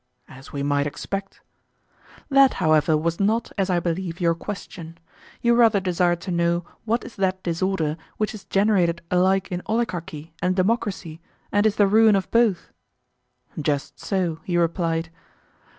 As 0.27 0.51
we 0.51 0.63
might 0.63 0.87
expect. 0.87 1.41
That, 2.29 2.55
however, 2.55 2.97
was 2.97 3.19
not, 3.19 3.51
as 3.55 3.69
I 3.69 3.79
believe, 3.79 4.19
your 4.19 4.33
question—you 4.33 5.53
rather 5.53 5.79
desired 5.79 6.21
to 6.21 6.31
know 6.31 6.65
what 6.85 7.03
is 7.03 7.15
that 7.17 7.43
disorder 7.43 7.97
which 8.17 8.33
is 8.33 8.45
generated 8.45 9.03
alike 9.11 9.51
in 9.51 9.61
oligarchy 9.67 10.33
and 10.41 10.55
democracy, 10.55 11.21
and 11.51 11.67
is 11.67 11.75
the 11.75 11.85
ruin 11.85 12.15
of 12.15 12.31
both? 12.31 12.71
Just 13.59 13.99
so, 13.99 14.39
he 14.43 14.57
replied. 14.57 15.11